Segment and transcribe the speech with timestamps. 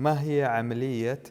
[0.00, 1.22] ما هي عملية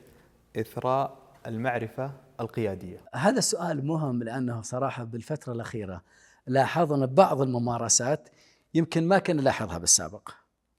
[0.59, 6.01] إثراء المعرفة القيادية؟ هذا السؤال مهم لأنه صراحة بالفترة الأخيرة
[6.47, 8.29] لاحظنا بعض الممارسات
[8.73, 10.29] يمكن ما كنا نلاحظها بالسابق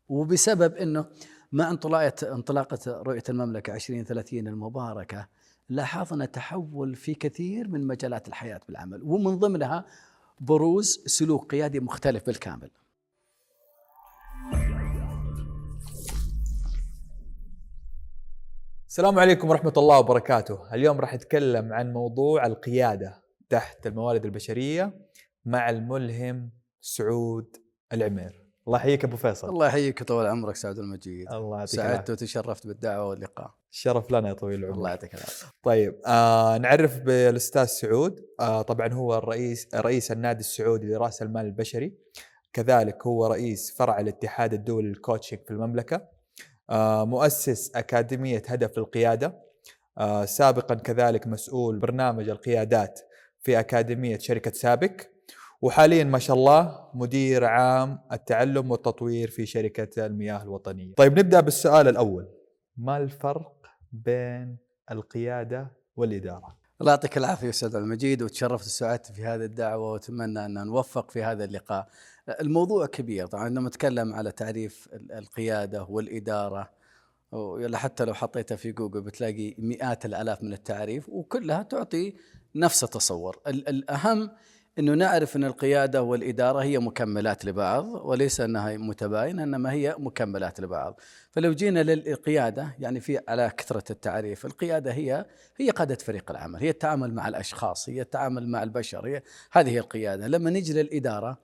[0.08, 1.04] وبسبب أنه
[1.52, 5.26] مع انطلاقة انطلاقة رؤية المملكة 2030 المباركة
[5.68, 9.84] لاحظنا تحول في كثير من مجالات الحياة بالعمل ومن ضمنها
[10.40, 12.70] بروز سلوك قيادي مختلف بالكامل
[18.90, 20.74] السلام عليكم ورحمة الله وبركاته.
[20.74, 24.92] اليوم راح نتكلم عن موضوع القيادة تحت الموارد البشرية
[25.44, 26.50] مع الملهم
[26.80, 27.56] سعود
[27.92, 28.46] العمير.
[28.66, 29.48] الله يحييك أبو فيصل.
[29.48, 31.32] الله يحييك طول عمرك سعود المجيد.
[31.32, 33.54] الله يعطيك سعدت وتشرفت بالدعوة واللقاء.
[33.72, 34.74] الشرف لنا يا طويل العمر.
[34.74, 35.46] الله يعطيك العافية.
[35.62, 38.20] طيب آه نعرف بالأستاذ سعود.
[38.40, 41.98] آه طبعا هو الرئيس رئيس النادي السعودي لرأس المال البشري.
[42.52, 46.19] كذلك هو رئيس فرع الاتحاد الدولي للكوتشنج في المملكة.
[47.04, 49.34] مؤسس أكاديمية هدف للقياده
[49.98, 53.00] آه سابقا كذلك مسؤول برنامج القيادات
[53.40, 55.10] في أكاديمية شركة سابك
[55.62, 60.94] وحاليا ما شاء الله مدير عام التعلم والتطوير في شركة المياه الوطنية.
[60.94, 62.28] طيب نبدأ بالسؤال الأول.
[62.76, 63.52] ما الفرق
[63.92, 64.56] بين
[64.90, 71.10] القيادة والإدارة؟ الله يعطيك العافية أستاذ المجيد وتشرفت وسعدت في هذه الدعوة وأتمنى أن نوفق
[71.10, 71.88] في هذا اللقاء.
[72.40, 76.70] الموضوع كبير طبعا لما نتكلم على تعريف القيادة والإدارة
[77.74, 82.14] حتى لو حطيتها في جوجل بتلاقي مئات الآلاف من التعريف وكلها تعطي
[82.54, 83.40] نفس التصور.
[83.46, 84.30] الأهم
[84.78, 91.00] إنه نعرف إن القيادة والإدارة هي مكملات لبعض وليس أنها متباينه إنما هي مكملات لبعض.
[91.30, 96.70] فلو جينا للقيادة يعني في على كثرة التعريف القيادة هي هي قادة فريق العمل هي
[96.70, 100.28] التعامل مع الأشخاص هي التعامل مع البشر هي هذه هي القيادة.
[100.28, 101.38] لما نجي للإدارة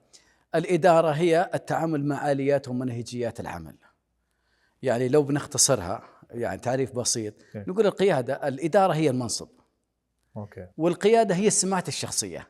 [0.55, 3.75] الإدارة هي التعامل مع آليات ومنهجيات العمل.
[4.81, 9.47] يعني لو بنختصرها يعني تعريف بسيط نقول القيادة الإدارة هي المنصب.
[10.37, 10.67] Okay.
[10.77, 12.47] والقيادة هي السمات الشخصية.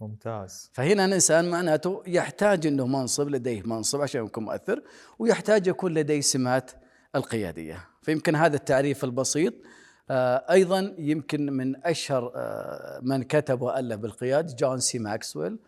[0.00, 0.70] ممتاز.
[0.72, 4.82] فهنا الإنسان معناته يحتاج إنه منصب لديه منصب عشان يكون مؤثر
[5.18, 6.70] ويحتاج يكون لديه سمات
[7.14, 7.88] القيادية.
[8.02, 9.54] فيمكن هذا التعريف البسيط
[10.10, 15.58] آه، أيضا يمكن من أشهر آه، من كتب وألف بالقيادة جون سي ماكسويل.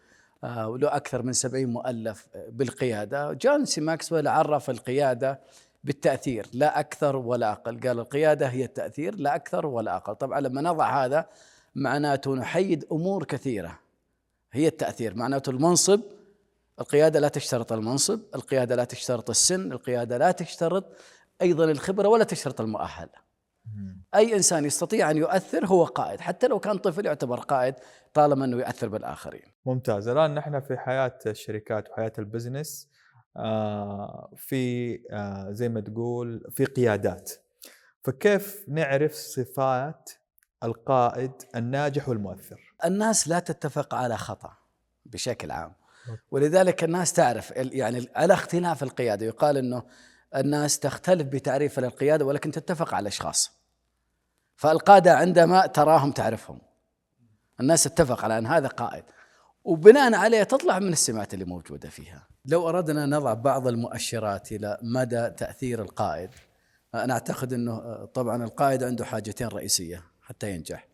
[0.43, 3.33] وله أكثر من 70 مؤلف بالقيادة.
[3.33, 5.41] جون سي ماكسويل عرف القيادة
[5.85, 7.81] بالتأثير لا أكثر ولا أقل.
[7.81, 10.15] قال القيادة هي التأثير لا أكثر ولا أقل.
[10.15, 11.27] طبعا لما نضع هذا
[11.75, 13.79] معناته نحيد أمور كثيرة.
[14.53, 16.01] هي التأثير معناته المنصب
[16.81, 20.85] القيادة لا تشترط المنصب القيادة لا تشترط السن القيادة لا تشترط
[21.43, 23.09] أيضا الخبرة ولا تشترط المؤهل.
[24.15, 27.75] أي إنسان يستطيع أن يؤثر هو قائد حتى لو كان طفل يعتبر قائد
[28.15, 29.50] طالما أنه يؤثر بالآخرين.
[29.67, 30.09] ممتاز.
[30.09, 32.89] الآن نحن في حياة الشركات وحياة البزنس
[33.37, 37.33] آه، في آه، زي ما تقول في قيادات.
[38.05, 40.11] فكيف نعرف صفات
[40.65, 44.53] القائد الناجح والمؤثر؟ الناس لا تتفق على خطأ
[45.07, 45.75] بشكل عام.
[46.31, 49.27] ولذلك الناس تعرف يعني على اختلاف القيادة.
[49.27, 49.83] يقال أنه
[50.37, 53.53] الناس تختلف بتعريف للقيادة ولكن تتفق على الأشخاص
[54.57, 56.61] فالقادة عندما تراهم تعرفهم.
[57.61, 59.05] الناس تتفق على أن هذا قائد.
[59.65, 65.31] وبناء عليه تطلع من السمات اللي موجودة فيها لو أردنا نضع بعض المؤشرات إلى مدى
[65.31, 66.31] تأثير القائد
[66.95, 70.91] أنا أعتقد أنه طبعا القائد عنده حاجتين رئيسية حتى ينجح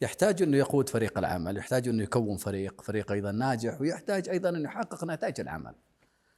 [0.00, 4.64] يحتاج أنه يقود فريق العمل، يحتاج أنه يكون فريق، فريق أيضا ناجح، ويحتاج أيضا انه
[4.68, 5.74] يحقق نتائج العمل.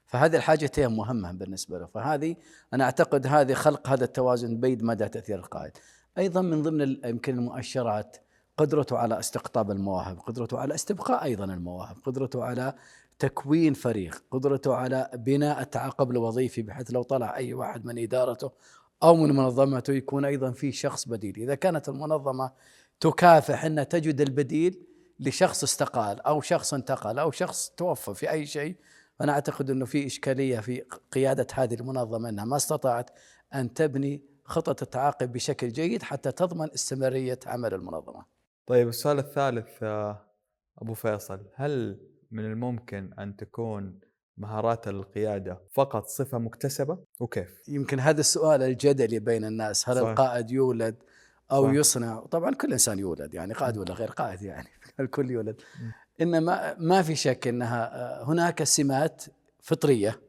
[0.07, 2.37] فهذه الحاجتين مهمة بالنسبة له، فهذه
[2.75, 5.73] أنا أعتقد هذه خلق هذا التوازن بين مدى تأثير القائد.
[6.19, 8.17] أيضا من ضمن يمكن المؤشرات
[8.57, 12.75] قدرته على استقطاب المواهب، قدرته على استبقاء أيضا المواهب، قدرته على
[13.19, 18.51] تكوين فريق، قدرته على بناء التعاقب الوظيفي بحيث لو طلع أي واحد من إدارته
[19.03, 22.53] أو من منظمته يكون أيضا في شخص بديل، إذا كانت المنظمة
[23.01, 24.83] تكافح أن تجد البديل
[25.21, 28.77] لشخص استقال أو شخص انتقل أو شخص توفى في أي شيء
[29.21, 33.11] أنا أعتقد أنه في إشكالية في قيادة هذه المنظمة أنها ما استطاعت
[33.55, 38.42] أن تبني خطة التعاقب بشكل جيد حتى تضمن استمرارية عمل المنظمة.
[38.67, 40.27] طيب السؤال الثالث آه،
[40.79, 42.01] أبو فيصل هل
[42.31, 44.01] من الممكن أن تكون
[44.37, 50.09] مهارات القيادة فقط صفة مكتسبة وكيف؟ يمكن هذا السؤال الجدلي بين الناس هل صحيح.
[50.09, 50.97] القائد يولد
[51.53, 51.73] أو صح.
[51.73, 54.69] يصنع طبعا كل إنسان يولد يعني قائد ولا غير قائد يعني
[55.01, 55.61] الكل يولد
[56.21, 59.25] إنما ما في شك إنها آه، هناك سمات
[59.61, 60.21] فطرية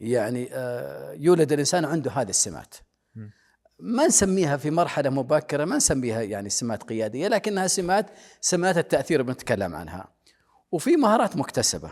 [0.00, 2.74] يعني آه، يولد الإنسان عنده هذه السمات
[3.82, 8.06] ما نسميها في مرحلة مبكرة ما نسميها يعني سمات قيادية لكنها سمات
[8.40, 10.08] سمات التأثير بنتكلم عنها.
[10.72, 11.90] وفي مهارات مكتسبة.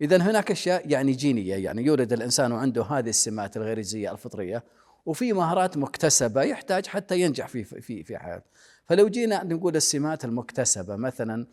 [0.00, 4.64] إذا هناك أشياء يعني جينية يعني يولد الإنسان وعنده هذه السمات الغريزية الفطرية
[5.06, 8.46] وفي مهارات مكتسبة يحتاج حتى ينجح في في في حياته.
[8.84, 11.46] فلو جينا نقول السمات المكتسبة مثلا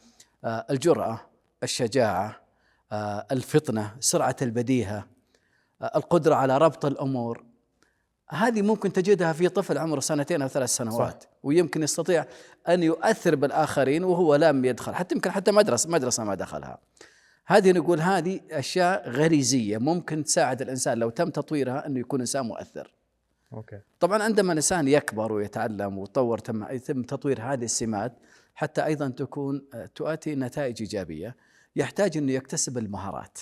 [0.44, 1.21] آه، الجرأة
[1.63, 2.42] الشجاعة
[2.92, 5.07] آه، الفطنة سرعة البديهة
[5.81, 7.53] آه، القدرة على ربط الأمور
[8.34, 11.30] هذه ممكن تجدها في طفل عمره سنتين أو ثلاث سنوات صح.
[11.44, 12.26] ويمكن يستطيع
[12.68, 16.78] أن يؤثر بالآخرين وهو لم يدخل حتى يمكن حتى مدرسة مدرسة ما دخلها.
[17.46, 22.94] هذه نقول هذه أشياء غريزية ممكن تساعد الإنسان لو تم تطويرها أنه يكون إنسان مؤثر.
[23.54, 23.80] أوكي.
[24.00, 28.14] طبعا عندما الإنسان يكبر ويتعلم ويطور تم يتم تطوير هذه السمات
[28.56, 29.62] حتى أيضا تكون
[29.96, 31.36] تؤتي نتائج إيجابية
[31.76, 33.38] يحتاج أنه يكتسب المهارات.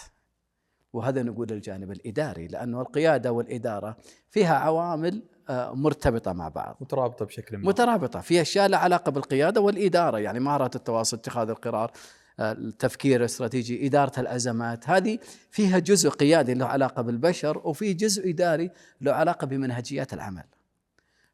[0.94, 3.98] وهذا نقول الجانب الإداري لأنه القيادة والإدارة
[4.30, 6.78] فيها عوامل آه، مرتبطة مع بعض.
[6.82, 7.68] مترابطة بشكل ما.
[7.68, 8.20] مترابطة.
[8.20, 11.92] في أشياء لها علاقة بالقيادة والإدارة يعني مهارات التواصل اتخاذ القرار
[12.40, 14.90] آه، التفكير الاستراتيجي إدارة الأزمات.
[14.90, 15.20] هذه
[15.52, 18.72] فيها جزء قيادي له علاقة بالبشر وفي جزء إداري
[19.02, 20.44] له علاقة بمنهجيات العمل.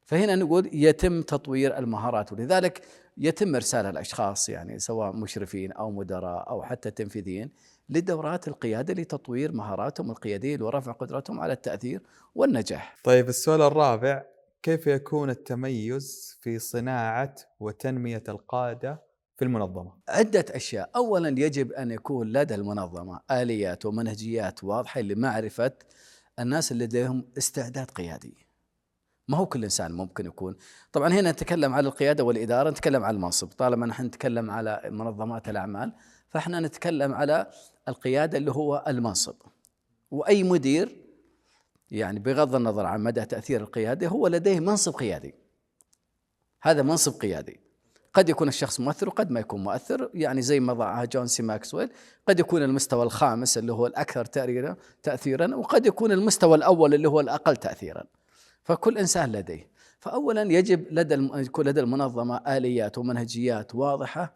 [0.05, 2.81] فهنا نقول يتم تطوير المهارات ولذلك
[3.17, 7.49] يتم إرسال الأشخاص يعني سواء مشرفين أو مدراء أو حتى تنفيذيين
[7.89, 12.01] لدورات القيادة لتطوير مهاراتهم القيادية ورفع قدرتهم على التأثير
[12.35, 12.95] والنجاح.
[13.03, 14.23] طيب السؤال الرابع
[14.63, 19.01] كيف يكون التميز في صناعة وتنمية القادة
[19.37, 20.89] في المنظمة؟ عدة أشياء.
[20.95, 25.71] أولا يجب أن يكون لدى المنظمة آليات ومنهجيات واضحة لمعرفة
[26.39, 28.47] الناس اللي لديهم استعداد قيادي.
[29.27, 30.55] ما هو كل إنسان ممكن يكون.
[30.91, 33.47] طبعا هنا نتكلم على القيادة والإدارة نتكلم على المنصب.
[33.47, 35.93] طالما نحن نتكلم على منظمات الأعمال
[36.29, 37.47] فإحنا نتكلم على
[37.87, 39.35] القيادة اللي هو المنصب.
[40.11, 41.07] وأي مدير
[41.91, 45.35] يعني بغض النظر عن مدى تأثير القيادة هو لديه منصب قيادي.
[46.61, 47.59] هذا منصب قيادي.
[48.13, 50.09] قد يكون الشخص مؤثر وقد ما يكون مؤثر.
[50.13, 51.89] يعني زي ما وضعها جون سي ماكسويل
[52.27, 54.25] قد يكون المستوى الخامس اللي هو الأكثر
[55.03, 58.03] تأثيرا وقد يكون المستوى الأول اللي هو الأقل تأثيرا.
[58.63, 59.69] فكل إنسان لديه.
[59.99, 64.35] فأولا يجب لدى يكون لدى المنظمة آليات ومنهجيات واضحة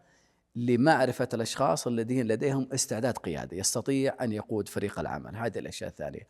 [0.56, 5.36] لمعرفة الأشخاص الذين لديهم استعداد قيادي يستطيع أن يقود فريق العمل.
[5.36, 6.26] هذه الأشياء الثانية.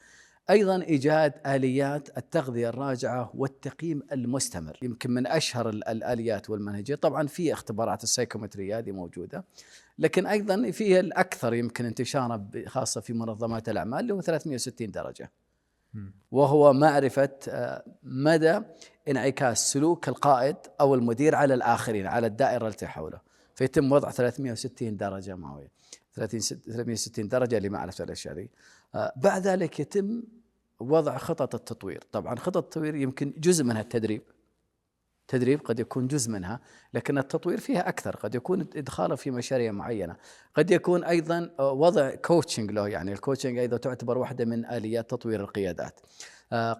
[0.50, 4.78] أيضا إيجاد آليات التغذية الراجعة والتقييم المستمر.
[4.82, 9.44] يمكن من أشهر الآليات والمنهجيه طبعا في اختبارات السايكومترية هذه موجودة.
[9.98, 15.30] لكن أيضا في الأكثر يمكن انتشارا خاصة في منظمات الأعمال اللي هو 360 درجة.
[16.30, 18.60] وهو معرفة آه، مدى
[19.08, 23.32] انعكاس سلوك القائد أو المدير على الآخرين على الدائرة التي حوله.
[23.62, 25.69] فيتم وضع 360 درجة معويه
[26.14, 28.50] 360 درجة لمعرفة الأشياء دي.
[28.94, 30.23] آه، بعد ذلك يتم
[30.81, 32.05] وضع خطط التطوير.
[32.12, 34.23] طبعا خطط التطوير يمكن جزء منها التدريب.
[35.29, 36.61] تدريب قد يكون جزء منها
[36.94, 38.17] لكن التطوير فيها أكثر.
[38.17, 40.17] قد يكون إدخاله في مشاريع معينة.
[40.55, 45.11] قد يكون أيضا آه، وضع coaching له يعني ال coaching أيضا تعتبر واحدة من آليات
[45.11, 46.00] تطوير القيادات.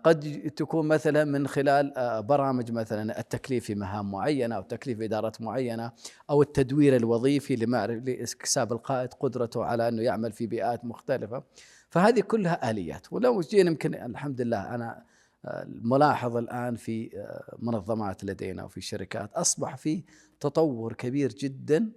[0.05, 1.93] قد تكون مثلا من خلال
[2.29, 5.93] برامج مثلا التكليف في مهام معينة أو تكليف إدارات معينة
[6.31, 11.43] أو التدوير الوظيفي لاكتساب القائد قدرته على أنه يعمل في بيئات مختلفة.
[11.91, 13.13] فهذه كلها آليات.
[13.13, 15.05] ولو جينا يمكن الحمد لله أنا
[15.45, 20.05] آه، ملاحظ الآن في آه، منظمات لدينا وفي شركات أصبح في
[20.41, 21.93] تطور كبير جدا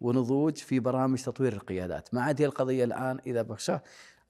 [0.00, 3.78] ونضوج في برامج تطوير القيادات، ما عاد هي القضية الآن إذا بخشى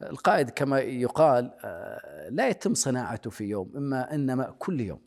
[0.03, 5.01] القائد كما يقال آه، لا يتم صناعته في يوم إما إنما كل يوم.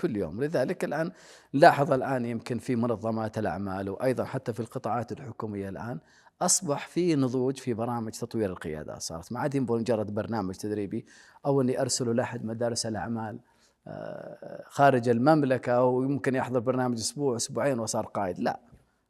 [0.00, 0.44] كل يوم.
[0.44, 1.12] لذلك الآن
[1.52, 5.98] لاحظ الآن يمكن في منظمات الأعمال وأيضا حتى في القطاعات الحكومية الآن
[6.42, 11.06] أصبح في نضوج في برامج تطوير القيادات صارت ما عاد مجرد برنامج تدريبي
[11.46, 13.40] أو أني ارسله لأحد مدارس الأعمال
[13.86, 18.38] آه، خارج المملكة ويمكن يحضر برنامج أسبوع أسبوعين وصار قائد.
[18.38, 18.60] لا.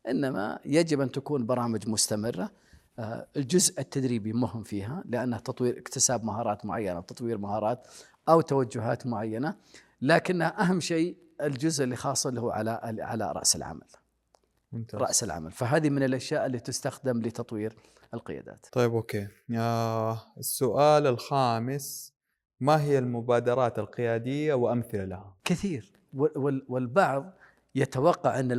[0.09, 2.50] إنما يجب أن تكون برامج مستمرة
[3.37, 7.87] الجزء التدريبي مهم فيها لأنه تطوير اكتساب مهارات معينة تطوير مهارات
[8.28, 9.54] أو توجهات معينة
[10.02, 13.87] لكنها أهم شيء الجزء اللي خاص اللي هو على على رأس العمل.
[14.73, 15.00] ممتاز.
[15.00, 15.52] رأس العمل.
[15.52, 17.76] فهذه من الأشياء اللي تستخدم لتطوير
[18.14, 18.66] القيادات.
[18.73, 19.28] طيب أوكي.
[20.38, 22.12] السؤال الخامس
[22.61, 25.92] ما هي المبادرات القيادية وأمثلة لها؟ كثير.
[26.69, 27.33] والبعض
[27.75, 28.52] يتوقع أن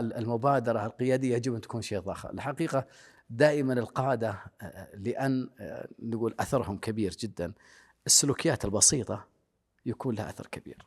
[0.00, 2.28] المبادرة القيادية يجب أن تكون شيء ضخم.
[2.28, 2.86] الحقيقة
[3.30, 4.38] دائما القادة
[4.94, 5.48] لأن
[5.98, 7.52] نقول أثرهم كبير جدا.
[8.06, 9.26] السلوكيات البسيطة
[9.86, 10.86] يكون لها أثر كبير.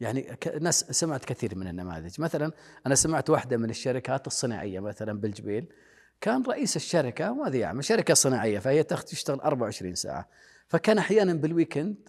[0.00, 2.20] يعني ناس سمعت كثير من النماذج.
[2.20, 2.52] مثلا
[2.86, 5.72] أنا سمعت واحدة من الشركات الصناعية مثلا بالجبيل.
[6.20, 10.28] كان رئيس الشركة ماذا يعمل شركة صناعية فهي تشتغل 24 ساعة.
[10.68, 12.08] فكان أحيانا بالويكند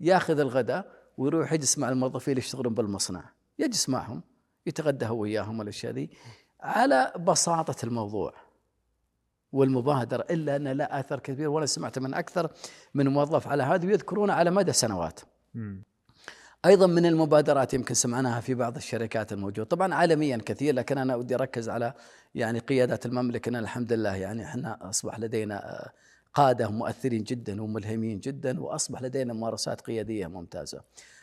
[0.00, 3.30] ياخذ الغداء ويروح يجلس مع الموظفين اللي يشتغلون بالمصنع.
[3.58, 4.22] يجلس معهم
[4.66, 6.10] يتغدى هو وياهم الاشياء ذي.
[6.60, 8.34] على بساطة الموضوع.
[9.54, 12.50] والمبادرة إلا أن لا اثر كبير وأنا سمعت من أكثر
[12.94, 15.20] من موظف على هذا ويذكرون على مدى سنوات.
[16.64, 19.64] أيضا من المبادرات يمكن سمعناها في بعض الشركات الموجودة.
[19.64, 21.92] طبعا عالميا كثير لكن أنا ودي أركز على
[22.34, 25.88] يعني قيادات المملكة إن الحمد لله يعني إحنا أصبح لدينا
[26.34, 30.80] قادة مؤثرين جدا وملهمين جدا وأصبح لدينا ممارسات قيادية ممتازة.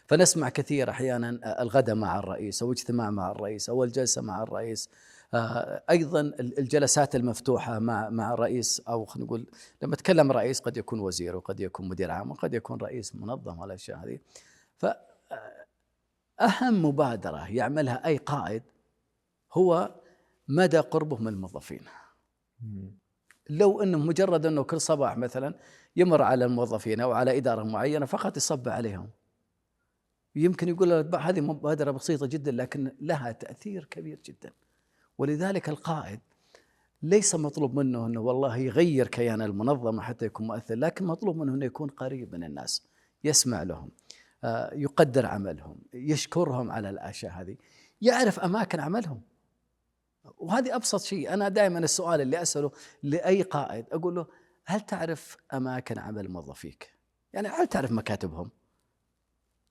[0.08, 4.90] فنسمع كثير أحيانا الغداء مع الرئيس أو اجتماع مع الرئيس أو الجلسة مع الرئيس.
[5.90, 9.46] أيضا الجلسات المفتوحة مع مع الرئيس أو خلينا نقول
[9.82, 13.98] لما تكلم رئيس قد يكون وزير وقد يكون مدير عام وقد يكون رئيس منظمه والأشياء
[13.98, 14.20] هذه.
[14.78, 14.86] ف
[16.42, 18.64] أهم مبادرة يعملها أي قائد
[19.54, 19.96] هو
[20.48, 21.82] مدى قربه من الموظفين
[23.50, 25.56] لو أنه مجرد أنه كل صباح مثلا
[25.96, 29.10] يمر على الموظفين أو على إدارة معينة فقط يصب عليهم.
[30.36, 34.52] يمكن يقول هذه مبادرة بسيطة جدا لكن لها تأثير كبير جدا.
[35.22, 36.20] ولذلك القائد
[37.04, 41.66] ليس مطلوب منه أنه والله يغير كيان المنظمة حتى يكون مؤثر، لكن مطلوب منه أنه
[41.66, 42.88] يكون قريب من الناس،
[43.24, 43.90] يسمع لهم،
[44.44, 47.58] آه، يقدر عملهم يشكرهم على الأشياء هذه
[48.02, 49.22] يعرف أماكن عملهم.
[50.38, 51.34] وهذه أبسط شيء.
[51.34, 52.72] أنا دائما السؤال اللي أسأله
[53.04, 54.28] لأي قائد أقول له
[54.66, 56.94] هل تعرف أماكن عمل موظفيك؟
[57.34, 58.50] يعني هل تعرف مكاتبهم؟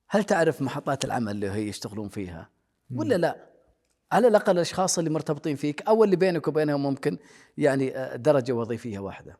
[0.08, 2.50] هل تعرف محطات العمل اللي هي يشتغلون فيها؟
[2.94, 3.49] ولا لا؟
[4.12, 7.18] على الأقل الأشخاص اللي مرتبطين فيك أو اللي بينك وبينهم ممكن
[7.58, 9.38] يعني آه، درجة وظيفية واحدة.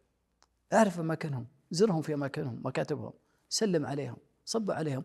[0.73, 3.13] اعرف أماكنهم زرهم في أماكنهم مكاتبهم
[3.49, 5.05] سلم عليهم صب عليهم.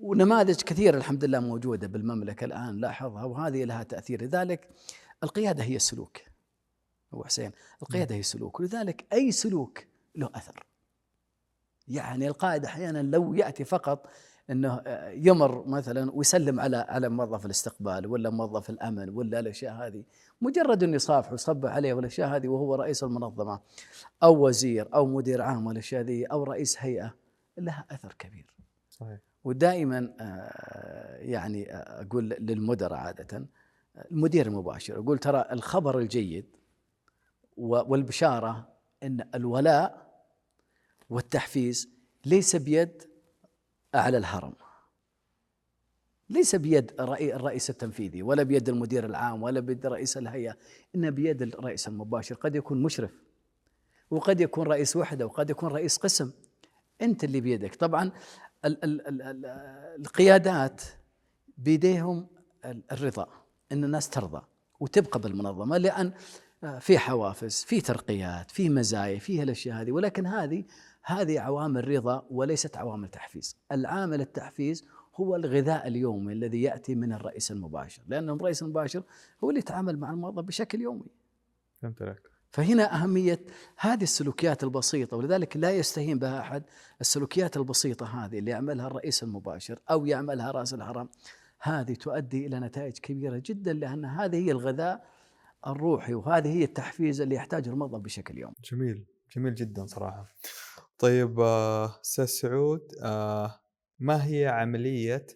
[0.00, 4.22] ونماذج كثيرة الحمد لله موجودة بالمملكة الآن لاحظها وهذه لها تأثير.
[4.22, 4.68] لذلك
[5.22, 6.18] القيادة هي السلوك.
[7.12, 8.60] أبو حسين القيادة هي السلوك.
[8.60, 9.84] ولذلك أي سلوك
[10.16, 10.66] له أثر.
[11.88, 14.06] يعني القائد أحيانا لو يأتي فقط
[14.50, 20.04] إنه يمر مثلا ويسلم على على موظف الاستقبال ولا موظف الأمن ولا الأشياء هذه.
[20.40, 23.60] مجرد إنه يصافح ويصبح عليه والأشياء هذه وهو رئيس المنظمة
[24.22, 27.14] أو وزير أو مدير عام والأشياء هذه أو رئيس هيئة
[27.58, 28.46] لها أثر كبير.
[28.90, 29.18] صحيح.
[29.44, 33.46] ودائما آه، يعني آه، أقول للمدراء عادة
[34.10, 36.56] المدير المباشر أقول ترى الخبر الجيد
[37.56, 38.68] والبشارة
[39.02, 40.04] إن الولاء
[41.10, 41.88] والتحفيز
[42.26, 43.02] ليس بيد
[43.94, 44.52] اعلى الهرم.
[46.30, 50.56] ليس بيد الرئيس التنفيذي ولا بيد المدير العام ولا بيد رئيس الهيئة
[50.94, 52.34] إنه بيد الرئيس المباشر.
[52.34, 53.10] قد يكون مشرف
[54.10, 56.30] وقد يكون رئيس وحدة وقد يكون رئيس قسم.
[57.02, 57.74] أنت اللي بيدك.
[57.74, 58.12] طبعا
[58.64, 59.46] ال ال ال ال
[60.00, 60.82] القيادات
[61.58, 62.26] بيديهم
[62.64, 63.28] الرضا
[63.72, 64.42] إن الناس ترضى
[64.80, 66.12] وتبقى بالمنظمة لأن
[66.80, 70.64] في حوافز في ترقيات في مزايا في الاشياء هذه ولكن هذه
[71.02, 73.56] هذه عوامل رضا وليست عوامل تحفيز.
[73.72, 74.84] العامل التحفيز
[75.16, 79.02] هو الغذاء اليومي الذي يأتي من الرئيس المباشر لأن الرئيس المباشر
[79.44, 81.06] هو اللي يتعامل مع الموظف بشكل يومي.
[81.82, 83.40] فهمت لك فهنا أهمية
[83.76, 86.62] هذه السلوكيات البسيطة ولذلك لا يستهين بها أحد
[87.00, 91.08] السلوكيات البسيطة هذه اللي يعملها الرئيس المباشر أو يعملها رأس الحرم
[91.60, 95.04] هذه تؤدي إلى نتائج كبيرة جدا لأن هذه هي الغذاء
[95.66, 99.04] الروحي وهذه هي التحفيز اللي يحتاجه الموظف بشكل يومي جميل
[99.36, 100.26] جميل جدا صراحة
[100.98, 103.60] طيب آه، أستاذ سعود آه،
[103.98, 105.26] ما هي عملية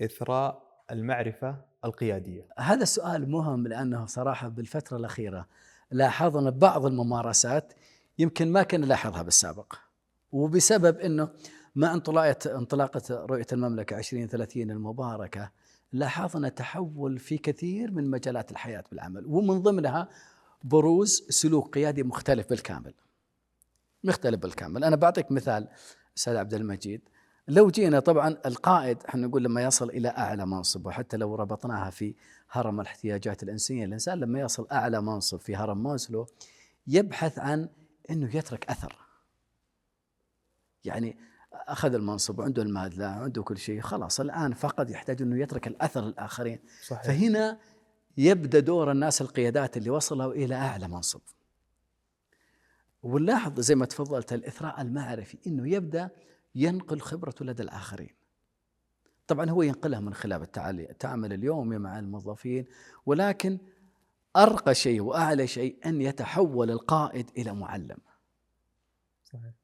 [0.00, 5.48] إثراء المعرفة القيادية؟ هذا السؤال مهم لأنه صراحة بالفترة الأخيرة
[5.90, 7.72] لاحظنا بعض الممارسات
[8.18, 9.74] يمكن ما كنا نلاحظها بالسابق
[10.32, 11.28] وبسبب إنه
[11.74, 15.50] مع انطلاقة انطلاقة رؤية المملكة 2030 المباركة
[15.94, 20.08] لاحظنا تحول في كثير من مجالات الحياة بالعمل ومن ضمنها
[20.64, 22.94] بروز سلوك قيادي مختلف بالكامل.
[24.04, 24.84] مختلف بالكامل.
[24.84, 25.68] أنا بعطيك مثال
[26.16, 27.00] أستاذ عبد المجيد.
[27.48, 32.14] لو جينا طبعا القائد إحنا نقول لما يصل إلى أعلى منصب وحتى لو ربطناها في
[32.50, 36.26] هرم الاحتياجات الإنسانية الإنسان لما يصل أعلى منصب في هرم ماسلو
[36.86, 37.68] يبحث عن
[38.10, 38.96] إنه يترك أثر.
[40.84, 41.16] يعني
[41.54, 46.58] أخذ المنصب وعنده المادة عنده كل شيء خلاص الآن فقط يحتاج إنه يترك الأثر للاخرين
[46.86, 47.02] صحيح.
[47.02, 47.58] فهنا
[48.16, 51.20] يبدأ دور الناس القيادات اللي وصلوا إلى أعلى منصب
[53.02, 56.10] ونلاحظ زي ما تفضلت الإثراء المعرفي إنه يبدأ
[56.54, 58.14] ينقل خبرته لدى الآخرين
[59.26, 62.66] طبعا هو ينقلها من خلال التعامل اليومي مع الموظفين
[63.06, 63.58] ولكن
[64.36, 67.98] أرقى شيء وأعلى شيء أن يتحول القائد إلى معلم
[69.24, 69.63] صحيح.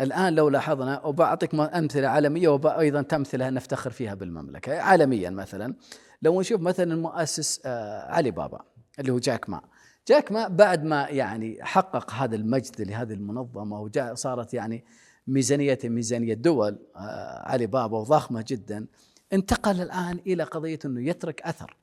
[0.00, 4.80] الآن لو لاحظنا وبعطيك أمثلة عالمية وأيضا تمثلة نفتخر فيها بالمملكة.
[4.80, 5.74] عالميا مثلا
[6.22, 8.60] لو نشوف مثلا المؤسس آه، علي بابا
[8.98, 9.60] اللي هو جاك ما.
[10.08, 14.84] جاك ما بعد ما يعني حقق هذا المجد لهذه المنظمة وجاء صارت يعني
[15.26, 18.86] ميزانية ميزانية دول آه، علي بابا وضخمة جدا
[19.32, 21.76] انتقل الآن إلى قضية أنه يترك أثر.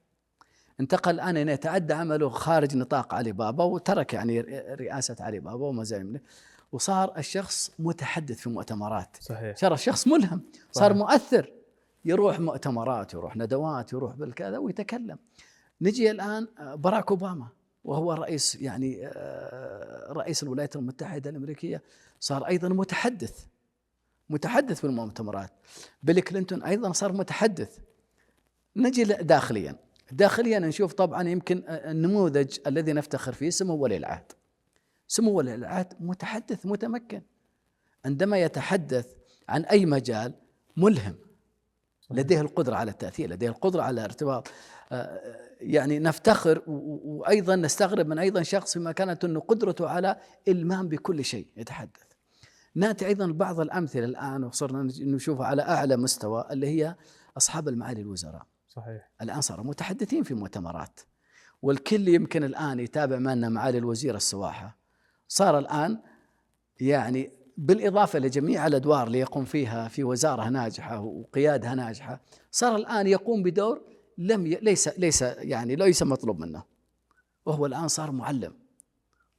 [0.80, 4.42] انتقل الآن أن يتعدى عمله خارج نطاق علي بابا وترك يعني
[4.80, 6.22] رئاسة علي بابا وما زال
[6.72, 9.18] وصار الشخص متحدث في مؤتمرات.
[9.20, 9.58] صحيح.
[9.58, 10.98] صار الشخص ملهم صار صحيح.
[10.98, 11.54] مؤثر.
[12.06, 15.18] يروح مؤتمرات يروح ندوات يروح بالكذا ويتكلم.
[15.82, 17.48] نجي الآن آه، باراك أوباما
[17.84, 21.84] وهو رئيس يعني آه، رئيس الولايات المتحدة الأمريكية
[22.20, 23.46] صار أيضا متحدث.
[24.30, 25.52] متحدث في المؤتمرات
[26.04, 27.78] بيل كلينتون أيضا صار متحدث.
[28.76, 29.76] نجي داخليا.
[30.12, 34.32] داخليا نشوف طبعا يمكن النموذج الذي نفتخر فيه سمو ولي العهد.
[35.08, 37.22] سمو ولي العهد متحدث متمكن.
[38.06, 39.08] عندما يتحدث
[39.50, 40.34] عن أي مجال
[40.78, 41.16] ملهم.
[42.12, 44.48] لديه القدرة على التأثير لديه القدرة على ارتباط.
[45.62, 51.48] يعني نفتخر وأيضا نستغرب من أيضا شخص فيما كانت إنه قدرته على إلمام بكل شيء
[51.58, 52.04] يتحدث.
[52.76, 56.96] نأتي أيضا بعض الأمثلة الآن وصرنا نشوفها على أعلى مستوى اللي هي
[57.38, 58.46] أصحاب المعالي الوزراء.
[58.70, 59.10] صحيح.
[59.22, 61.00] الآن صاروا متحدثين في مؤتمرات
[61.62, 64.77] والكل يمكن الآن يتابع معنا معالي الوزير السواحة.
[65.28, 66.00] صار الآن
[66.80, 73.44] يعني بالإضافة لجميع الأدوار اللي يقوم فيها في وزارة ناجحة وقياده ناجحة صار الآن يقوم
[73.44, 73.82] بدور
[74.18, 74.56] لم ي...
[74.62, 76.64] ليس ليس يعني ليس مطلوب منه.
[77.46, 78.54] وهو الآن صار معلم.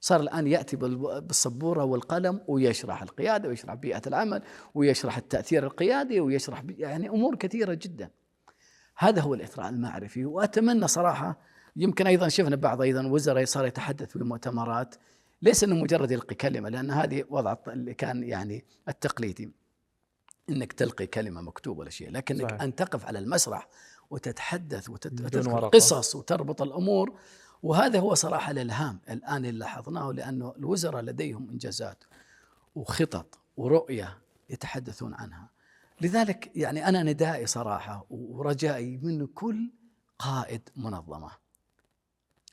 [0.01, 4.43] صار الآن يأتي بالسبوره والقلم ويشرح القيادة ويشرح بيئة العمل
[4.75, 8.11] ويشرح التأثير القيادي ويشرح يعني أمور كثيرة جدا.
[8.97, 10.25] هذا هو الإثراء المعرفي.
[10.25, 11.41] وأتمنى صراحة
[11.77, 14.95] يمكن أيضا شفنا بعض أيضا وزراء صار يتحدث في المؤتمرات
[15.43, 19.53] ليس إنه مجرد يلقي كلمة لأن هذه وضع اللي كان يعني التقليدي
[20.51, 22.63] إنك تلقي كلمة مكتوبة ولا شيء لكنك صحيح.
[22.63, 23.69] أن تقف على المسرح
[24.11, 27.19] وتتحدث وتذكر قصص وتربط الأمور.
[27.63, 32.05] وهذا هو صراحة الإلهام الآن اللي لاحظناه لأنه الوزراء لديهم إنجازات
[32.75, 34.19] وخطط ورؤية
[34.51, 35.51] يتحدثون عنها.
[36.01, 39.71] لذلك يعني أنا ندائي صراحة ورجائي من كل
[40.19, 41.31] قائد منظمة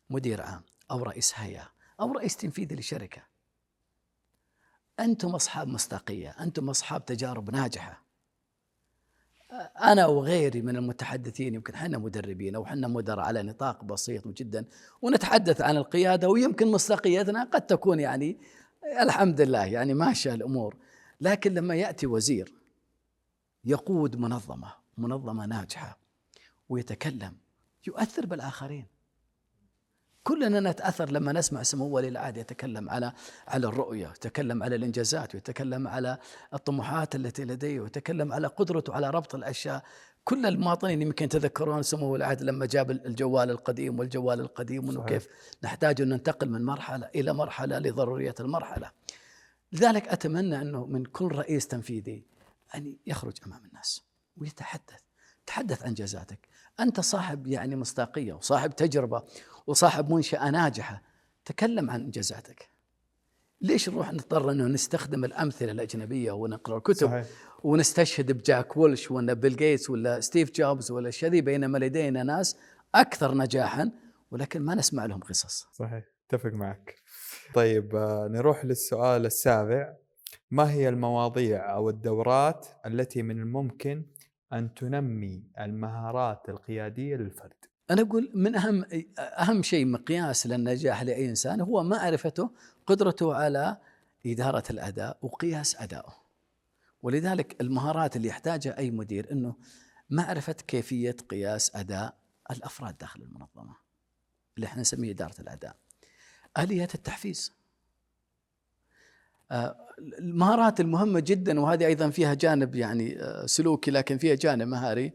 [0.10, 3.22] مدير عام أو رئيس هيئة أو رئيس تنفيذي لشركة.
[5.00, 8.06] أنتم أصحاب مصداقية أنتم أصحاب تجارب ناجحة.
[9.84, 14.66] أنا وغيري من المتحدثين يمكن إحنا مدربين أو إحنا مدراء على نطاق بسيط جدا
[15.02, 18.40] ونتحدث عن القيادة ويمكن مصداقيتنا قد تكون يعني
[19.02, 20.76] الحمد لله يعني ماشية الأمور.
[21.22, 22.54] لكن لما يأتي وزير
[23.66, 26.00] يقود منظمة منظمة ناجحة
[26.70, 27.38] ويتكلم
[27.88, 28.95] يؤثر بالآخرين.
[30.28, 33.14] كلنا نتأثر لما نسمع سمو ولي العهد يتكلم على
[33.48, 36.18] على الرؤية، يتكلم على الإنجازات، ويتكلم على
[36.54, 39.84] الطموحات التي لديه، ويتكلم على قدرته على ربط الأشياء،
[40.24, 45.28] كل المواطنين يمكن يتذكرون سمو ولي العهد لما جاب الجوال القديم والجوال القديم وانه كيف
[45.64, 48.92] نحتاج أن ننتقل من مرحلة إلى مرحلة لضرورية المرحلة.
[49.72, 52.26] لذلك أتمنى أنه من كل رئيس تنفيذي
[52.76, 54.02] أن يخرج أمام الناس
[54.38, 55.02] ويتحدث،
[55.46, 56.40] تحدث عن إنجازاتك،
[56.80, 59.24] أنت صاحب يعني مصداقية وصاحب تجربة
[59.68, 61.02] وصاحب منشأة ناجحة
[61.46, 62.70] تكلم عن إنجازاتك
[63.62, 67.26] ليش نروح نضطر إنه نستخدم الأمثلة الأجنبية ونقرأ الكتب صحيح.
[67.64, 72.58] ونستشهد بجاك وولش ولا بيل جيتس ولا ستيف جوبز ولا الشذي بينما لدينا ناس
[72.96, 73.92] أكثر نجاحا
[74.32, 75.68] ولكن ما نسمع لهم قصص.
[75.74, 76.96] صحيح أتفق معك.
[77.54, 79.94] طيب آه، نروح للسؤال السابع
[80.52, 84.06] ما هي المواضيع أو الدورات التي من الممكن
[84.54, 88.86] أن تنمي المهارات القيادية للفرد؟ أنا أقول من أهم
[89.20, 92.50] أهم شيء مقياس للنجاح لأي إنسان هو معرفته
[92.88, 93.78] قدرته على
[94.26, 96.26] إدارة الأداء وقياس أدائه
[97.04, 99.56] ولذلك المهارات اللي يحتاجها أي مدير أنه
[100.10, 102.18] معرفة كيفية قياس أداء
[102.52, 103.76] الأفراد داخل المنظمة
[104.56, 105.76] اللي إحنا نسميه إدارة الأداء.
[106.58, 107.54] آليات التحفيز.
[109.52, 109.88] آه،
[110.20, 115.14] المهارات المهمة جدا وهذه أيضا فيها جانب يعني آه، سلوكي لكن فيها جانب مهاري.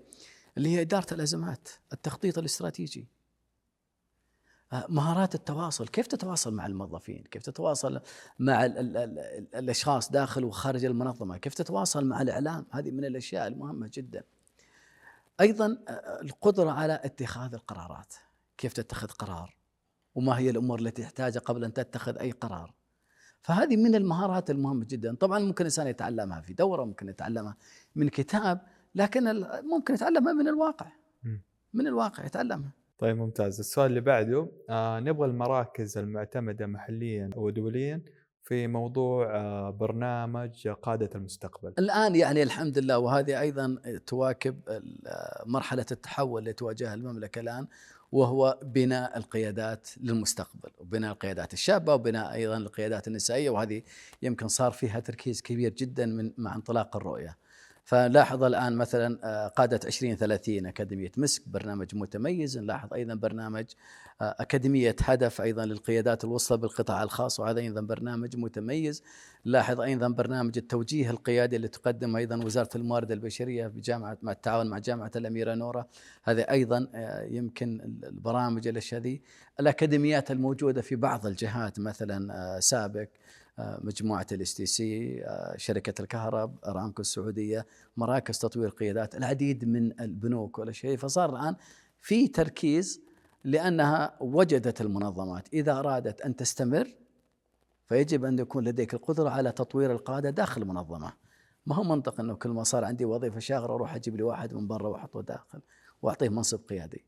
[0.57, 3.09] اللي هي إدارة الأزمات التخطيط الاستراتيجي.
[4.73, 5.89] آه، مهارات التواصل.
[5.89, 8.01] كيف تتواصل مع الموظفين؟ كيف تتواصل
[8.39, 13.47] مع ال ال ال الأشخاص داخل وخارج المنظمة؟ كيف تتواصل مع الإعلام؟ هذه من الأشياء
[13.47, 14.23] المهمة جدا.
[15.41, 18.15] أيضا آه، القدرة على اتخاذ القرارات.
[18.59, 19.57] كيف تتخذ قرار؟
[20.15, 22.75] وما هي الأمور التي تحتاجها قبل أن تتخذ أي قرار؟
[23.43, 25.15] فهذه من المهارات المهمة جدا.
[25.17, 27.57] طبعا ممكن الإنسان يتعلمها في دورة ممكن يتعلمها
[27.97, 28.61] من كتاب.
[28.95, 30.87] لكن ممكن يتعلمها من الواقع.
[31.75, 32.73] من الواقع يتعلمها.
[32.99, 33.59] طيب ممتاز.
[33.59, 38.03] السؤال اللي بعده آه نبغى المراكز المعتمدة محليا ودوليا
[38.43, 41.73] في موضوع آه برنامج قادة المستقبل.
[41.79, 44.83] الآن يعني الحمد لله وهذه أيضا تواكب
[45.47, 47.67] مرحلة التحول اللي تواجهها المملكة الآن
[48.13, 53.83] وهو بناء القيادات للمستقبل وبناء القيادات الشابة وبناء أيضا القيادات النسائية وهذه
[54.23, 57.37] يمكن صار فيها تركيز كبير جدا من مع انطلاق الرؤية.
[57.91, 62.59] فلاحظ الآن مثلا آه، قادة 2030 أكاديمية مسك برنامج متميز.
[62.59, 63.65] نلاحظ أيضا برنامج
[64.21, 69.03] آه، أكاديمية هدف أيضا للقيادات الوسطى بالقطاع الخاص وهذا أيضا برنامج متميز.
[69.45, 74.79] لاحظ أيضا برنامج التوجيه القيادي اللي تقدم أيضا وزارة الموارد البشرية بجامعة مع التعاون مع
[74.79, 75.89] جامعة الأميرة نوره
[76.25, 79.19] هذه أيضا آه، يمكن البرامج الاشياء
[79.61, 83.09] الأكاديميات الموجودة في بعض الجهات مثلا سابق
[83.59, 85.25] مجموعة الاس تي سي
[85.57, 91.57] شركة الكهرباء أرامكو السعودية مراكز تطوير القيادات العديد من البنوك والاشياء فصار الآن
[92.01, 93.01] في تركيز
[93.45, 95.49] لأنها وجدت المنظمات.
[95.53, 96.89] إذا أرادت أن تستمر
[97.91, 101.13] فيجب أن يكون لديك القدرة على تطوير القادة داخل المنظمة.
[101.67, 104.67] ما هو منطق أنه كل ما صار عندي وظيفة شاغرة أروح أجيب لي واحد من
[104.67, 105.61] برا وأحطه داخل
[106.03, 107.05] وأعطيه منصب قيادي.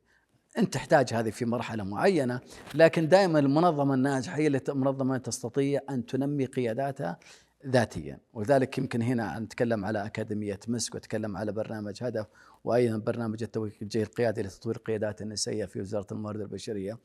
[0.59, 2.41] انت تحتاج هذه في مرحلة معينة
[2.75, 7.19] لكن دائما المنظمة الناجحة هي المنظمة تستطيع أن تنمي قياداتها
[7.67, 8.19] ذاتيا.
[8.33, 12.27] ولذلك يمكن هنا نتكلم على أكاديمية مسك وتكلم على برنامج هدف
[12.65, 16.99] وأيضا برنامج التوجيه القيادي لتطوير القيادات النسائية في وزارة الموارد البشرية.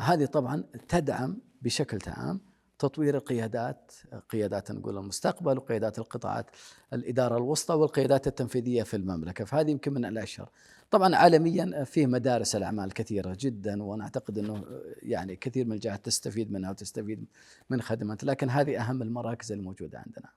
[0.00, 2.49] هذه طبعا تدعم بشكل عام
[2.80, 3.92] تطوير القيادات
[4.30, 6.46] قيادات نقول المستقبل وقيادات القطاعات
[6.92, 9.44] الإدارة الوسطى والقيادات التنفيذية في المملكة.
[9.44, 10.48] فهذه يمكن من الأشهر.
[10.90, 14.64] طبعا عالميا في مدارس الأعمال كثيرة جدا وأنا أعتقد أنه
[15.02, 17.24] يعني كثير من الجهات تستفيد منها وتستفيد
[17.70, 20.28] من خدمات لكن هذه أهم المراكز الموجودة عندنا.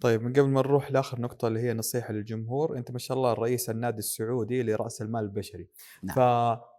[0.00, 3.32] طيب من قبل ما نروح لآخر نقطة اللي هي نصيحة للجمهور أنت ما شاء الله
[3.32, 5.68] الرئيس النادي السعودي لرأس المال البشري.
[6.02, 6.16] نعم.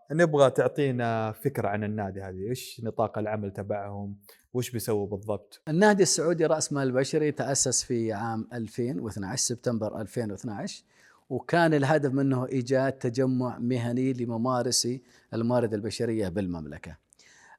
[0.09, 2.49] فنبغى تعطينا فكرة عن النادي هذه.
[2.49, 4.15] إيش نطاق العمل تبعهم؟
[4.53, 10.83] وش بيسووا بالضبط؟ النادي السعودي رأس مال بشري تأسس في عام 2012 سبتمبر 2012
[11.29, 15.01] وكان الهدف منه إيجاد تجمع مهني لممارسي
[15.33, 16.97] الموارد البشرية بالمملكة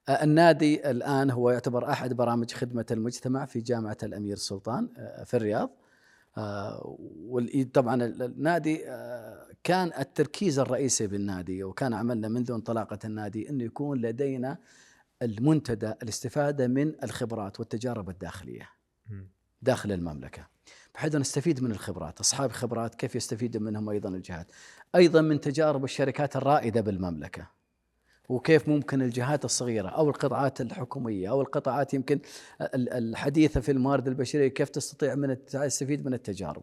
[0.08, 5.36] آه، النادي الآن هو يعتبر أحد برامج خدمة المجتمع في جامعة الأمير سلطان آه، في
[5.36, 5.70] الرياض
[6.38, 6.96] آه،
[7.74, 8.84] طبعا النادي
[9.64, 14.58] كان التركيز الرئيسي بالنادي وكان عملنا منذ انطلاقة النادي أنه يكون لدينا
[15.22, 18.68] المنتدى الاستفادة من الخبرات والتجارب الداخلية
[19.62, 20.46] داخل المملكة
[20.94, 22.20] بحيث نستفيد من الخبرات.
[22.20, 24.46] أصحاب خبرات كيف يستفيد منهم أيضا الجهات؟
[24.94, 27.50] أيضا من تجارب الشركات الرائدة بالمملكة
[28.28, 32.20] وكيف ممكن الجهات الصغيرة أو القطاعات الحكومية أو القطاعات يمكن
[32.74, 36.62] الحديثة في الموارد البشرية كيف تستطيع من تستفيد من التجارب.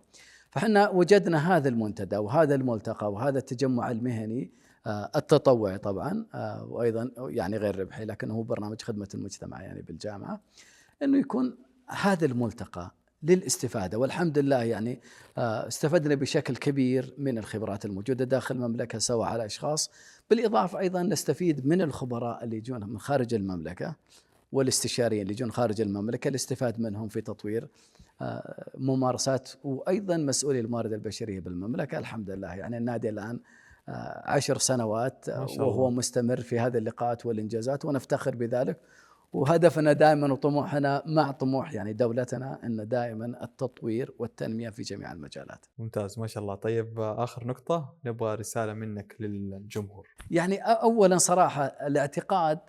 [0.52, 4.52] فحنا وجدنا هذا المنتدى وهذا الملتقى وهذا التجمع المهني
[4.88, 10.42] التطوعي طبعا آه، وأيضا يعني غير ربحي لكنه هو برنامج خدمة المجتمع يعني بالجامعة
[11.04, 11.56] إنه يكون
[11.88, 12.92] هذا الملتقى
[13.24, 13.98] للاستفادة.
[13.98, 15.00] والحمد لله يعني
[15.38, 19.92] آه، استفدنا بشكل كبير من الخبرات الموجودة داخل المملكة سواء على أشخاص.
[20.30, 23.96] بالإضافة أيضا نستفيد من الخبراء اللي يجون من خارج المملكة
[24.52, 27.68] والاستشاريين اللي يجون خارج المملكة الاستفاد منهم في تطوير
[28.78, 31.98] ممارسات وأيضا مسؤولي الموارد البشرية بالمملكة.
[31.98, 33.39] الحمد لله يعني النادي الآن
[34.25, 35.25] عشر سنوات
[35.60, 38.80] وهو مستمر في هذه اللقاءات والإنجازات ونفتخر بذلك
[39.34, 45.65] وهدفنا دائما وطموحنا مع طموح يعني دولتنا إن دائما التطوير والتنمية في جميع المجالات.
[45.78, 50.08] ممتاز ما شاء الله، طيب آخر نقطة نبغى رسالة منك للجمهور.
[50.32, 52.60] يعني اولا صراحة الاعتقاد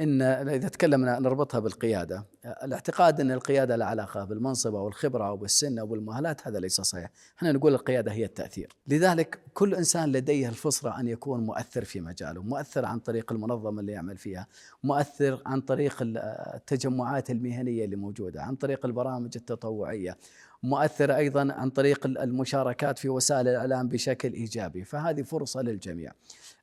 [0.00, 2.24] إن إذا تكلمنا نربطها بالقيادة،
[2.62, 7.10] الاعتقاد إن القيادة لها علاقة بالمنصب أو الخبره أو بالسن أو بالمؤهلات هذا ليس صحيح،
[7.36, 12.42] إحنا نقول القيادة هي التأثير، لذلك كل إنسان لديه الفطره أن يكون مؤثر في مجاله،
[12.42, 14.46] مؤثر عن طريق المنظمة اللي يعمل فيها،
[14.84, 20.16] مؤثر عن طريق التجمعات المهنية اللي موجودة، عن طريق البرامج التطوعية،
[20.62, 26.12] مؤثر أيضا عن طريق المشاركات في وسائل الإعلام بشكل إيجابي، فهذه فرصة للجميع.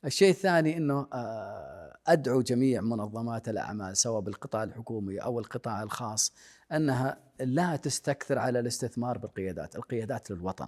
[0.05, 6.33] الشيء الثاني إنه آه، أدعو جميع منظمات الأعمال سواء بالقطاع الحكومي أو القطاع الخاص
[6.71, 10.67] أنها لا تستكثر على الاستثمار بالقيادات، القيادات للوطن.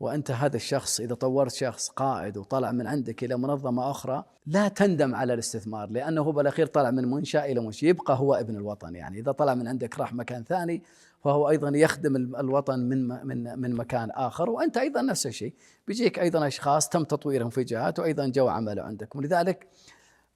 [0.00, 5.14] وأنت هذا الشخص إذا طورت شخص قائد وطلع من عندك إلى منظمة أخرى لا تندم
[5.14, 9.32] على الاستثمار لأنه بالأخير طلع من منشأ إلى منشأ يبقى هو ابن الوطن يعني إذا
[9.32, 10.82] طلع من عندك راح مكان ثاني
[11.24, 15.54] فهو أيضا يخدم الوطن من من من مكان آخر وأنت أيضا نفس الشيء.
[15.86, 19.68] بيجيك أيضا أشخاص تم تطويرهم في جهات وأيضا جو عملوا عندكم لذلك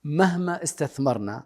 [0.05, 1.45] مهما استثمرنا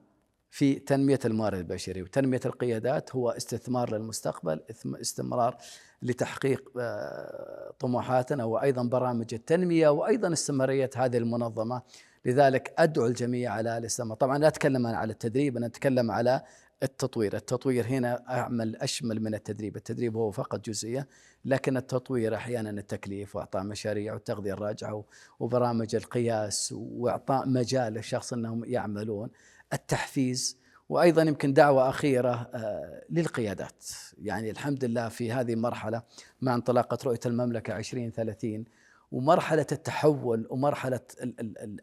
[0.51, 4.61] في تنمية الموارد البشري وتنمية القيادات هو استثمار للمستقبل
[5.01, 5.57] استمرار
[6.03, 11.83] لتحقيق آه، طموحاتنا وأيضا برامج التنمية وأيضا استمرارية هذه المنظمة.
[12.25, 14.17] لذلك أدعو الجميع على الاستمرار.
[14.17, 16.43] طبعا لا أتكلم على التدريب أنا أتكلم على
[16.83, 17.37] التطوير.
[17.37, 19.77] التطوير هنا أعمل أشمل من التدريب.
[19.77, 21.09] التدريب هو فقط جزئية
[21.45, 25.05] لكن التطوير أحيانا التكليف وإعطاء مشاريع والتغذية الراجعة
[25.41, 29.29] وبرامج القياس وإعطاء مجال للشخص أنهم يعملون.
[29.73, 33.85] التحفيز وأيضا يمكن دعوة أخيرة آه، للقيادات.
[34.23, 36.03] يعني الحمد لله في هذه المرحله
[36.41, 38.65] مع انطلاقة رؤية المملكة 2030
[39.13, 41.01] ومرحلة التحول ومرحلة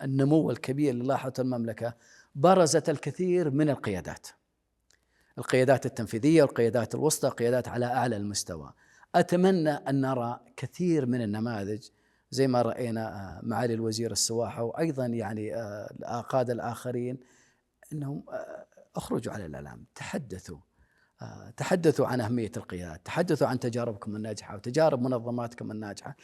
[0.02, 1.94] النمو الكبير اللي لاحظته المملكة
[2.36, 4.28] برزت الكثير من القيادات.
[5.40, 8.74] القيادات التنفيذية والقيادات الوسطى قيادات على أعلى المستوى
[9.16, 11.84] أتمنى أن نرى كثير من النماذج
[12.32, 15.56] زي ما رأينا آه، معالي الوزير السواحة وأيضا يعني
[16.20, 17.20] القاده الآخرين
[17.94, 18.24] إنهم
[18.96, 20.58] اخرجوا على الاعلام تحدثوا
[21.22, 26.16] آه، تحدثوا عن أهمية القيادة، تحدثوا عن تجاربكم الناجحة وتجارب منظماتكم الناجحة.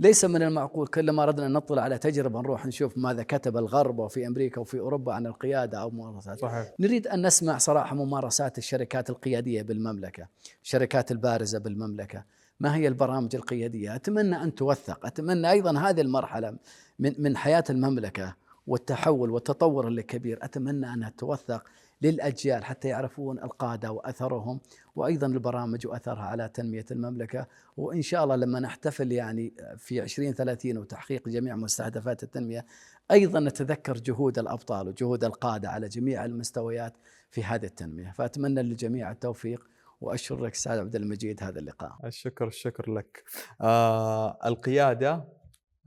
[0.00, 4.60] ليس من المعقول كلما أردنا نطلع على تجربة نروح نشوف ماذا كتب الغرب وفي أمريكا
[4.60, 6.72] وفي أوروبا عن القيادة أو ممارسات صحيح.
[6.80, 10.28] نريد أن نسمع صراحة ممارسات الشركات القيادية بالمملكة،
[10.62, 12.24] الشركات البارزة بالمملكة،
[12.60, 16.56] ما هي البرامج القيادية؟ أتمنى أن توثق، أتمنى أيضا هذه المرحلة
[16.98, 18.34] من من حياة المملكة
[18.66, 21.64] والتحول والتطور الكبير أتمنى انها توثق
[22.02, 24.60] للأجيال حتى يعرفون القادة وأثرهم
[24.96, 31.28] وأيضا البرامج وأثرها على تنمية المملكة وإن شاء الله لما نحتفل يعني في 2030 وتحقيق
[31.28, 32.66] جميع مستهدفات التنمية
[33.10, 36.92] أيضا نتذكر جهود الأبطال وجهود القادة على جميع المستويات
[37.30, 39.68] في هذه التنمية فأتمنى للجميع التوفيق
[40.00, 41.96] واشكرك أستاذ عبد المجيد هذا اللقاء.
[42.04, 43.24] الشكر الشكر لك.
[43.60, 45.24] آه القيادة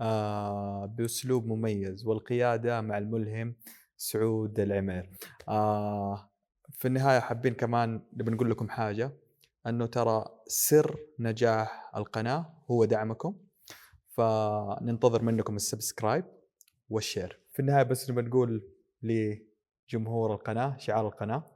[0.02, 3.56] آه بأسلوب مميز والقيادة مع الملهم
[4.02, 5.10] سعود العمير
[5.50, 6.30] آه
[6.78, 9.12] في النهاية حابين كمان نبي نقول لكم حاجة
[9.68, 13.36] أنه ترى سر نجاح القناة هو دعمكم
[14.10, 16.26] فننتظر منكم السبسكرايب
[16.90, 17.40] والشير.
[17.52, 18.64] في النهاية بس نبي نقول
[19.04, 21.52] لجمهور القناة شعار القناة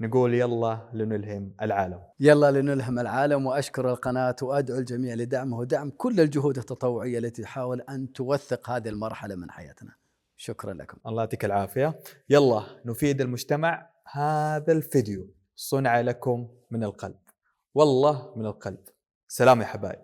[0.00, 2.00] نقول يلا لنلهم العالم.
[2.20, 8.12] يلا لنلهم العالم وأشكر القناة وأدعو الجميع لدعمه ودعم كل الجهود التطوعية التي تحاول أن
[8.12, 9.99] توثق هذه المرحلة من حياتنا.
[10.42, 10.98] شكرا لكم.
[11.06, 12.00] الله يعطيك العافية.
[12.28, 13.90] يلا نفيد المجتمع.
[14.12, 17.18] هذا الفيديو صنع لكم من القلب.
[17.74, 18.84] والله من القلب.
[19.28, 20.00] سلام يا حبايب.